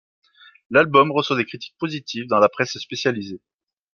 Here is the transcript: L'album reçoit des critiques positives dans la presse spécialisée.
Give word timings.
L'album 0.71 1.11
reçoit 1.11 1.37
des 1.37 1.45
critiques 1.45 1.75
positives 1.77 2.25
dans 2.27 2.39
la 2.39 2.49
presse 2.49 2.75
spécialisée. 2.79 3.39